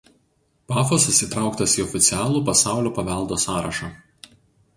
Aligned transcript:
Pafosas 0.71 1.19
įtrauktas 1.27 1.75
į 1.81 1.83
oficialų 1.83 2.41
Pasaulio 2.49 2.93
paveldo 2.97 3.39
sąrašą. 3.45 3.93